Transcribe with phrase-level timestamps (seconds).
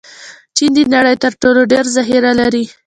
[0.55, 2.63] چین د نړۍ تر ټولو ډېر ذخیره لري.